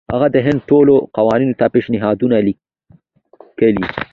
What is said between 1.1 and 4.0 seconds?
قوتونو ته پېشنهادونه لېږلي.